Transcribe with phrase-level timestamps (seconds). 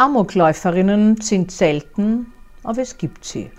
[0.00, 2.32] Amokläuferinnen sind selten,
[2.64, 3.50] aber es gibt sie.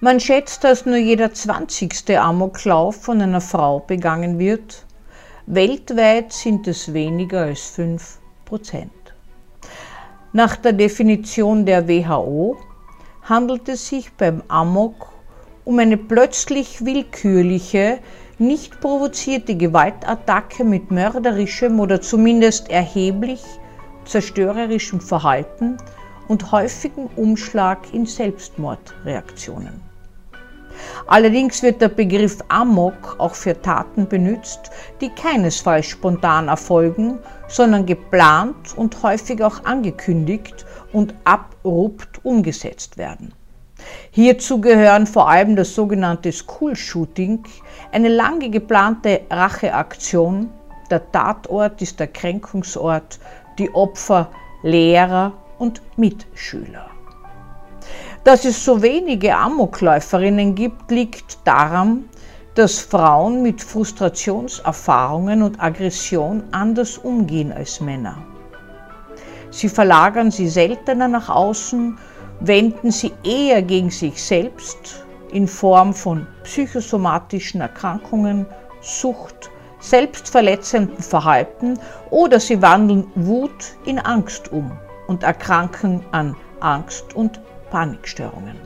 [0.00, 2.18] Man schätzt, dass nur jeder 20.
[2.18, 4.84] Amoklauf von einer Frau begangen wird.
[5.46, 8.92] Weltweit sind es weniger als 5 Prozent.
[10.34, 12.58] Nach der Definition der WHO
[13.22, 15.10] handelt es sich beim Amok
[15.64, 18.00] um eine plötzlich willkürliche,
[18.36, 23.40] nicht provozierte Gewaltattacke mit mörderischem oder zumindest erheblich
[24.04, 25.76] zerstörerischem Verhalten
[26.28, 29.80] und häufigem Umschlag in Selbstmordreaktionen.
[31.06, 37.18] Allerdings wird der Begriff Amok auch für Taten benutzt, die keinesfalls spontan erfolgen,
[37.48, 43.34] sondern geplant und häufig auch angekündigt und abrupt umgesetzt werden.
[44.10, 47.42] Hierzu gehören vor allem das sogenannte School Shooting,
[47.90, 50.50] eine lange geplante Racheaktion.
[50.90, 53.18] Der Tatort ist der Kränkungsort,
[53.58, 54.30] die Opfer
[54.62, 56.86] Lehrer und Mitschüler.
[58.24, 62.08] Dass es so wenige Amokläuferinnen gibt, liegt daran,
[62.54, 68.18] dass Frauen mit Frustrationserfahrungen und Aggression anders umgehen als Männer.
[69.50, 71.98] Sie verlagern sie seltener nach außen,
[72.40, 78.46] wenden sie eher gegen sich selbst in Form von psychosomatischen Erkrankungen,
[78.80, 79.50] Sucht,
[79.82, 81.78] selbstverletzendem Verhalten
[82.10, 84.72] oder sie wandeln Wut in Angst um
[85.08, 88.56] und erkranken an Angst und Panikstörungen.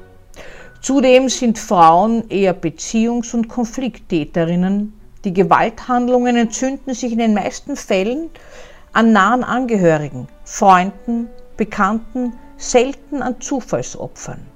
[0.82, 4.92] Zudem sind Frauen eher Beziehungs- und Konflikttäterinnen.
[5.24, 8.30] Die Gewalthandlungen entzünden sich in den meisten Fällen
[8.92, 14.55] an nahen Angehörigen, Freunden, Bekannten, selten an Zufallsopfern.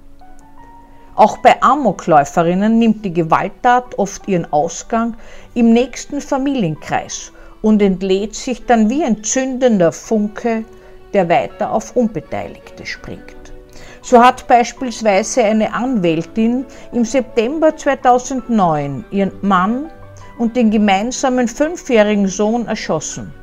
[1.21, 5.19] Auch bei Amokläuferinnen nimmt die Gewalttat oft ihren Ausgang
[5.53, 10.65] im nächsten Familienkreis und entlädt sich dann wie ein zündender Funke,
[11.13, 13.53] der weiter auf Unbeteiligte springt.
[14.01, 19.91] So hat beispielsweise eine Anwältin im September 2009 ihren Mann
[20.39, 23.35] und den gemeinsamen fünfjährigen Sohn erschossen.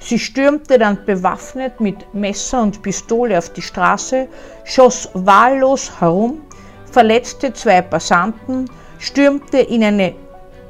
[0.00, 4.28] Sie stürmte dann bewaffnet mit Messer und Pistole auf die Straße,
[4.64, 6.42] schoss wahllos herum,
[6.92, 10.14] verletzte zwei Passanten, stürmte in eine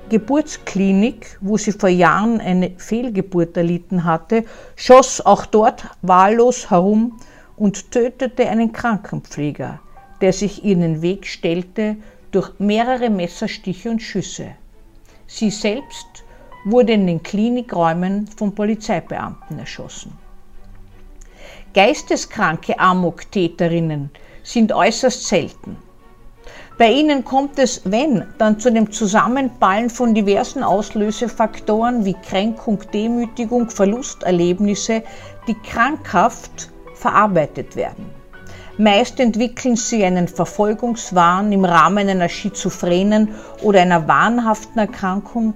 [0.09, 4.45] Geburtsklinik, wo sie vor Jahren eine Fehlgeburt erlitten hatte,
[4.77, 7.19] schoss auch dort wahllos herum
[7.57, 9.81] und tötete einen Krankenpfleger,
[10.21, 11.97] der sich ihr in den Weg stellte
[12.31, 14.53] durch mehrere Messerstiche und Schüsse.
[15.27, 16.25] Sie selbst
[16.65, 20.13] wurde in den Klinikräumen von Polizeibeamten erschossen.
[21.75, 24.11] Geisteskranke Amok-Täterinnen
[24.43, 25.77] sind äußerst selten.
[26.79, 33.69] Bei ihnen kommt es, wenn, dann zu dem Zusammenballen von diversen Auslösefaktoren wie Kränkung, Demütigung,
[33.69, 35.03] Verlusterlebnisse,
[35.47, 38.07] die krankhaft verarbeitet werden.
[38.79, 43.29] Meist entwickeln sie einen Verfolgungswahn im Rahmen einer schizophrenen
[43.61, 45.53] oder einer wahnhaften Erkrankung,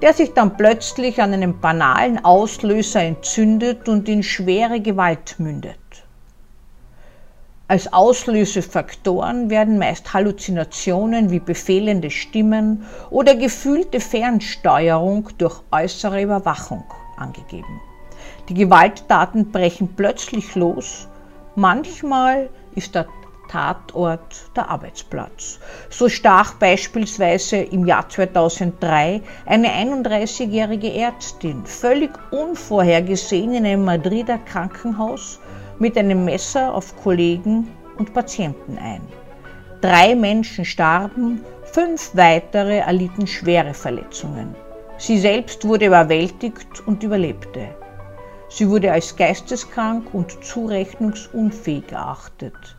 [0.00, 5.76] der sich dann plötzlich an einem banalen Auslöser entzündet und in schwere Gewalt mündet.
[7.68, 16.84] Als Auslösefaktoren werden meist Halluzinationen wie befehlende Stimmen oder gefühlte Fernsteuerung durch äußere Überwachung
[17.16, 17.80] angegeben.
[18.48, 21.08] Die Gewalttaten brechen plötzlich los.
[21.56, 23.06] Manchmal ist der
[23.48, 25.58] Tatort der Arbeitsplatz.
[25.90, 35.40] So stach beispielsweise im Jahr 2003 eine 31-jährige Ärztin völlig unvorhergesehen in einem Madrider Krankenhaus
[35.78, 39.02] mit einem Messer auf Kollegen und Patienten ein.
[39.80, 44.54] Drei Menschen starben, fünf weitere erlitten schwere Verletzungen.
[44.98, 47.68] Sie selbst wurde überwältigt und überlebte.
[48.48, 52.76] Sie wurde als geisteskrank und zurechnungsunfähig erachtet,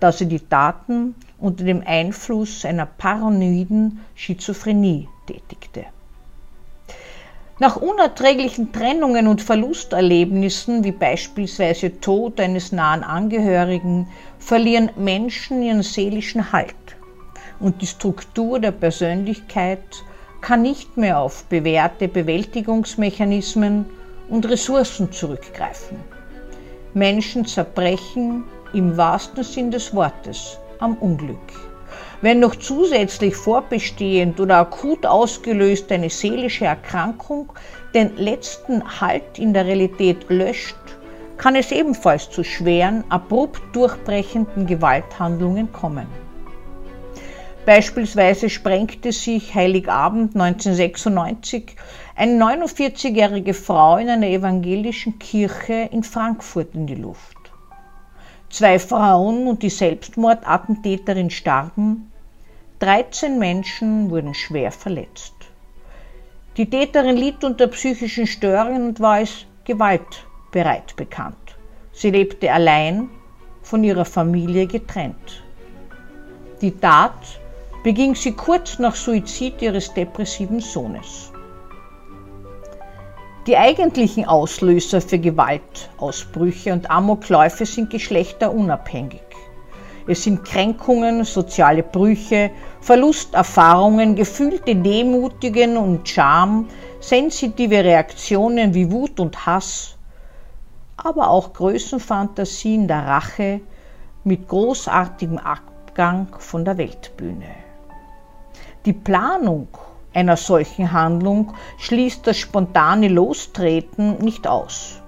[0.00, 5.84] da sie die Taten unter dem Einfluss einer paranoiden Schizophrenie tätigte.
[7.58, 14.08] Nach unerträglichen Trennungen und Verlusterlebnissen, wie beispielsweise Tod eines nahen Angehörigen,
[14.38, 16.74] verlieren Menschen ihren seelischen Halt
[17.62, 20.04] und die Struktur der Persönlichkeit
[20.40, 23.86] kann nicht mehr auf bewährte Bewältigungsmechanismen
[24.28, 25.98] und Ressourcen zurückgreifen.
[26.94, 31.71] Menschen zerbrechen im wahrsten Sinn des Wortes am Unglück.
[32.22, 37.52] Wenn noch zusätzlich vorbestehend oder akut ausgelöst eine seelische Erkrankung
[37.94, 40.76] den letzten Halt in der Realität löscht,
[41.36, 46.06] kann es ebenfalls zu schweren, abrupt durchbrechenden Gewalthandlungen kommen.
[47.66, 51.74] Beispielsweise sprengte sich Heiligabend 1996
[52.14, 57.36] eine 49-jährige Frau in einer evangelischen Kirche in Frankfurt in die Luft.
[58.48, 62.11] Zwei Frauen und die Selbstmordattentäterin starben.
[62.82, 65.36] 13 Menschen wurden schwer verletzt.
[66.56, 71.56] Die Täterin litt unter psychischen Störungen und war als gewaltbereit bekannt.
[71.92, 73.08] Sie lebte allein,
[73.62, 75.44] von ihrer Familie getrennt.
[76.60, 77.40] Die Tat
[77.84, 81.30] beging sie kurz nach Suizid ihres depressiven Sohnes.
[83.46, 89.31] Die eigentlichen Auslöser für Gewaltausbrüche und Amokläufe sind geschlechterunabhängig.
[90.06, 92.50] Es sind Kränkungen, soziale Brüche,
[92.80, 96.68] Verlusterfahrungen, gefühlte Demutigen und Scham,
[97.00, 99.96] sensitive Reaktionen wie Wut und Hass,
[100.96, 103.60] aber auch Größenfantasien der Rache
[104.24, 107.50] mit großartigem Abgang von der Weltbühne.
[108.84, 109.68] Die Planung
[110.14, 115.01] einer solchen Handlung schließt das spontane Lostreten nicht aus.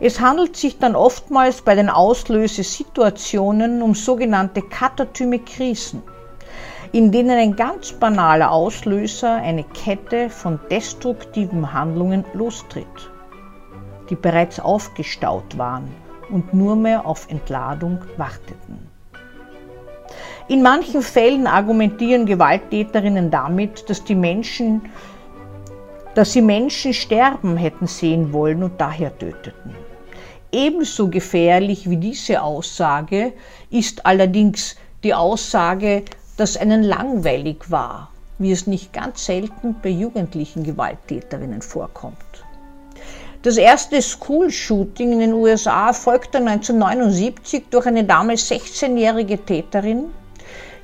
[0.00, 6.02] Es handelt sich dann oftmals bei den Auslösesituationen um sogenannte katatyme Krisen,
[6.92, 13.10] in denen ein ganz banaler Auslöser eine Kette von destruktiven Handlungen lostritt,
[14.10, 15.88] die bereits aufgestaut waren
[16.30, 18.90] und nur mehr auf Entladung warteten.
[20.48, 24.82] In manchen Fällen argumentieren Gewalttäterinnen damit, dass die Menschen,
[26.16, 29.74] dass sie Menschen sterben hätten sehen wollen und daher töteten.
[30.50, 33.34] Ebenso gefährlich wie diese Aussage
[33.70, 36.04] ist allerdings die Aussage,
[36.38, 42.16] dass einen langweilig war, wie es nicht ganz selten bei jugendlichen Gewalttäterinnen vorkommt.
[43.42, 50.06] Das erste School-Shooting in den USA folgte 1979 durch eine damals 16-jährige Täterin,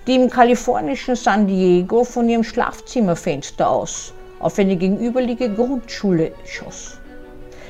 [0.06, 6.98] die im kalifornischen San Diego von ihrem Schlafzimmerfenster aus auf eine gegenüberliegende Grundschule schoss.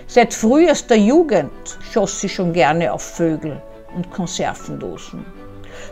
[0.08, 3.62] Seit frühester Jugend schoss sie schon gerne auf Vögel
[3.94, 5.24] und Konservendosen.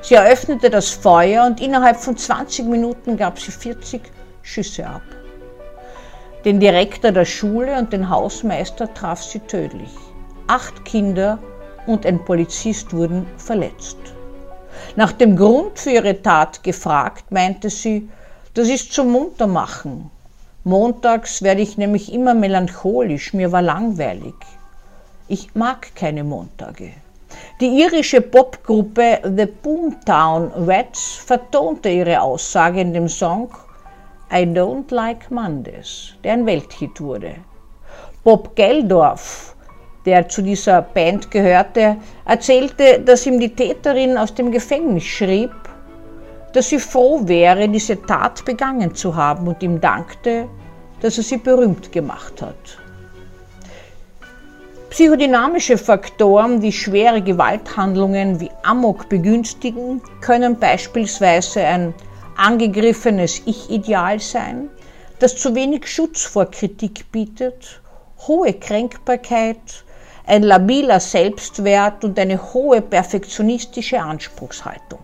[0.03, 4.03] Sie eröffnete das Feuer und innerhalb von 20 Minuten gab sie 40
[4.43, 5.03] Schüsse ab.
[6.45, 9.91] Den Direktor der Schule und den Hausmeister traf sie tödlich.
[10.47, 11.39] Acht Kinder
[11.87, 13.99] und ein Polizist wurden verletzt.
[14.97, 18.09] Nach dem Grund für ihre Tat gefragt, meinte sie,
[18.55, 20.11] das ist zum Muntermachen.
[20.71, 24.35] Montags werde ich nämlich immer melancholisch, mir war langweilig.
[25.27, 26.93] Ich mag keine Montage.
[27.61, 33.51] Die irische Popgruppe The Boomtown Rats vertonte ihre Aussage in dem Song
[34.33, 37.35] I Don't Like Mondays, der ein Welthit wurde.
[38.23, 39.57] Bob Geldorf
[40.07, 45.53] der zu dieser Band gehörte, erzählte, dass ihm die Täterin aus dem Gefängnis schrieb,
[46.53, 50.49] dass sie froh wäre, diese Tat begangen zu haben und ihm dankte,
[51.01, 52.79] dass er sie berühmt gemacht hat.
[54.91, 61.95] Psychodynamische Faktoren, die schwere Gewalthandlungen wie Amok begünstigen, können beispielsweise ein
[62.37, 64.69] angegriffenes Ich-Ideal sein,
[65.21, 67.81] das zu wenig Schutz vor Kritik bietet,
[68.27, 69.85] hohe Kränkbarkeit,
[70.27, 75.01] ein labiler Selbstwert und eine hohe perfektionistische Anspruchshaltung.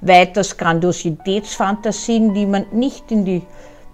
[0.00, 3.42] Weiters Grandiositätsfantasien, die man nicht in die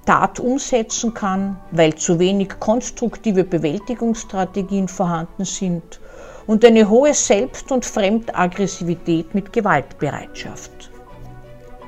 [0.05, 6.01] Tat umsetzen kann, weil zu wenig konstruktive Bewältigungsstrategien vorhanden sind
[6.47, 10.91] und eine hohe Selbst- und Fremdaggressivität mit Gewaltbereitschaft.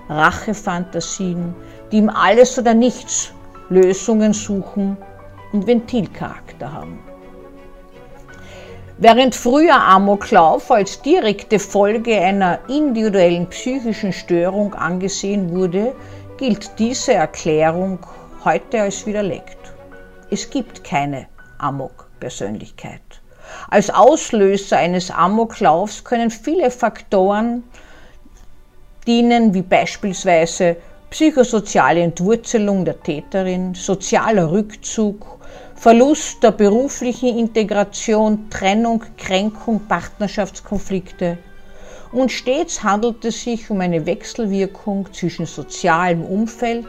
[0.08, 1.54] Rachefantasien,
[1.90, 3.32] die im Alles oder Nichts
[3.68, 4.96] Lösungen suchen
[5.52, 6.98] und Ventilcharakter haben.
[8.98, 15.94] Während früher Amoklauf als direkte Folge einer individuellen psychischen Störung angesehen wurde,
[16.36, 17.98] gilt diese Erklärung
[18.44, 19.58] heute als widerlegt.
[20.30, 21.26] Es gibt keine
[21.58, 23.00] Amok-Persönlichkeit.
[23.68, 27.62] Als Auslöser eines Amoklaufs können viele Faktoren
[29.06, 30.76] dienen, wie beispielsweise
[31.10, 35.38] psychosoziale Entwurzelung der Täterin, sozialer Rückzug,
[35.76, 41.38] Verlust der beruflichen Integration, Trennung, Kränkung, Partnerschaftskonflikte.
[42.14, 46.86] Und stets handelt es sich um eine Wechselwirkung zwischen sozialem Umfeld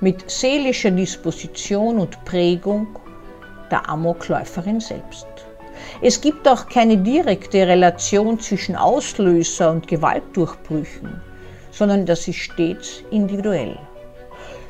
[0.00, 2.86] mit seelischer Disposition und Prägung
[3.70, 5.26] der Amokläuferin selbst.
[6.00, 11.20] Es gibt auch keine direkte Relation zwischen Auslöser und Gewaltdurchbrüchen,
[11.70, 13.78] sondern das ist stets individuell.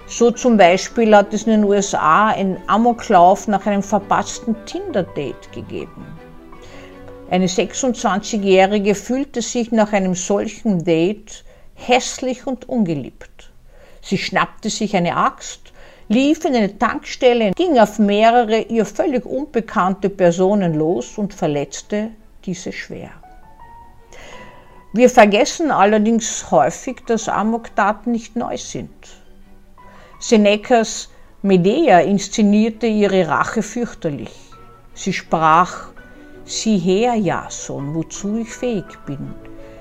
[0.09, 6.05] So zum Beispiel hat es in den USA einen Amoklauf nach einem verpassten Tinder-Date gegeben.
[7.33, 13.51] Eine 26-Jährige fühlte sich nach einem solchen Date hässlich und ungeliebt.
[14.03, 15.73] Sie schnappte sich eine Axt,
[16.09, 22.11] lief in eine Tankstelle, ging auf mehrere ihr völlig unbekannte Personen los und verletzte
[22.45, 23.13] diese schwer.
[24.93, 28.91] Wir vergessen allerdings häufig, dass Amoktaten nicht neu sind.
[30.21, 31.09] Senecas
[31.41, 34.35] Medea inszenierte ihre Rache fürchterlich.
[34.93, 35.92] Sie sprach,
[36.55, 39.35] Sieh her, Jason, wozu ich fähig bin.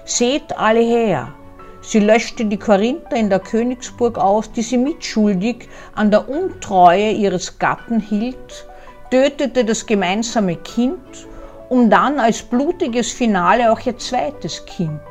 [0.06, 1.34] Seht alle her.
[1.82, 7.60] Sie löschte die Korinther in der Königsburg aus, die sie mitschuldig an der Untreue ihres
[7.60, 8.66] Gatten hielt,
[9.10, 11.28] tötete das gemeinsame Kind,
[11.68, 15.02] um dann als blutiges Finale auch ihr zweites Kind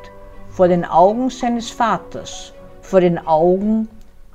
[0.49, 3.87] vor den Augen seines Vaters, vor den Augen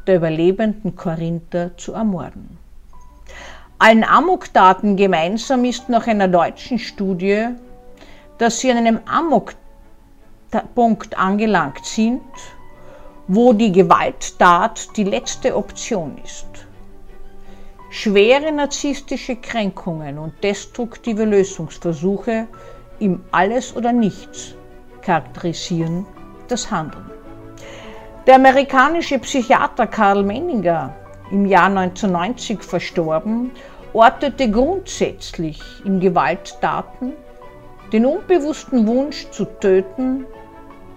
[0.07, 2.56] der überlebenden Korinther zu ermorden.
[3.79, 7.49] Allen Amoktaten gemeinsam ist nach einer deutschen Studie,
[8.39, 9.01] dass sie an einem
[10.51, 12.23] Amokpunkt angelangt sind,
[13.29, 16.47] wo die Gewalttat die letzte Option ist.
[17.91, 22.47] Schwere narzisstische Kränkungen und destruktive Lösungsversuche
[22.99, 24.55] im Alles oder Nichts
[25.03, 26.07] charakterisieren
[26.49, 27.11] das Handeln.
[28.27, 30.95] Der amerikanische Psychiater Karl Menninger
[31.31, 33.51] im Jahr 1990 verstorben,
[33.93, 37.13] ortete grundsätzlich in Gewalttaten
[37.93, 40.27] den unbewussten Wunsch zu töten,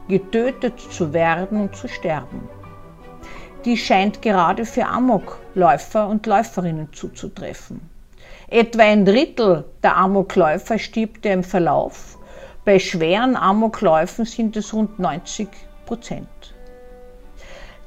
[0.08, 2.50] getötet zu werden und zu sterben.
[3.66, 7.82] Dies scheint gerade für Amokläufer und Läuferinnen zuzutreffen.
[8.48, 12.18] Etwa ein Drittel der Amokläufer stirbt im Verlauf,
[12.66, 15.48] bei schweren Amokläufen sind es rund 90
[15.86, 16.28] Prozent.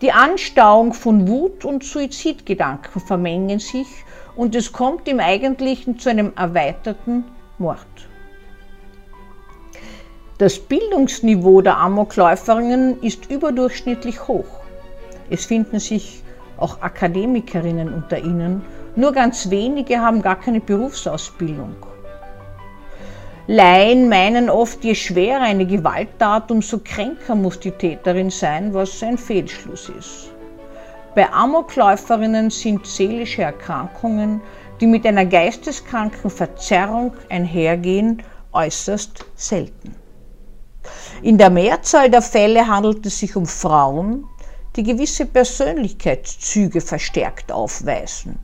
[0.02, 3.86] Die Anstauung von Wut und Suizidgedanken vermengen sich
[4.34, 7.22] und es kommt im Eigentlichen zu einem erweiterten
[7.58, 7.86] Mord.
[10.38, 14.62] Das Bildungsniveau der Amokläuferinnen ist überdurchschnittlich hoch.
[15.30, 16.24] Es finden sich
[16.56, 18.62] auch Akademikerinnen unter ihnen,
[18.96, 21.76] nur ganz wenige haben gar keine Berufsausbildung.
[23.48, 29.18] Laien meinen oft, je schwerer eine Gewalttat, umso kränker muss die Täterin sein, was ein
[29.18, 30.30] Fehlschluss ist.
[31.16, 34.40] Bei Amokläuferinnen sind seelische Erkrankungen,
[34.80, 38.22] die mit einer geisteskranken Verzerrung einhergehen,
[38.52, 39.96] äußerst selten.
[41.22, 44.24] In der Mehrzahl der Fälle handelt es sich um Frauen,
[44.76, 48.38] die gewisse Persönlichkeitszüge verstärkt aufweisen,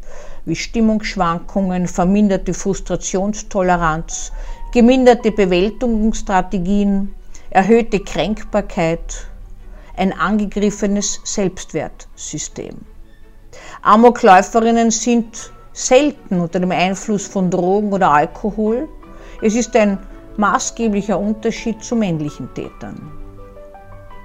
[0.44, 4.32] wie Stimmungsschwankungen, verminderte Frustrationstoleranz,
[4.72, 7.14] geminderte Bewältigungsstrategien,
[7.50, 9.26] erhöhte Kränkbarkeit,
[9.96, 12.76] ein angegriffenes Selbstwertsystem.
[13.82, 18.88] Amokläuferinnen sind selten unter dem Einfluss von Drogen oder Alkohol.
[19.42, 19.98] Es ist ein
[20.36, 23.10] maßgeblicher Unterschied zu männlichen Tätern.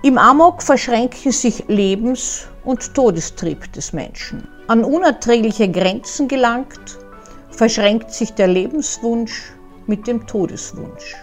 [0.04, 4.48] Im Amok verschränken sich Lebens- und Todestrieb des Menschen.
[4.68, 7.00] An unerträgliche Grenzen gelangt,
[7.52, 9.54] verschränkt sich der Lebenswunsch
[9.88, 11.16] mit dem Todeswunsch.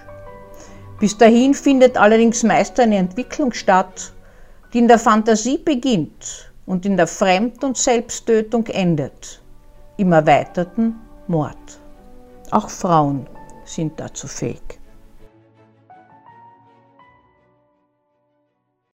[0.98, 4.12] Bis dahin findet allerdings meist eine Entwicklung statt,
[4.72, 9.40] die in der Fantasie beginnt und in der Fremd- und Selbsttötung endet,
[9.96, 11.56] im erweiterten Mord.
[12.50, 13.26] Auch Frauen
[13.64, 14.79] sind dazu fähig.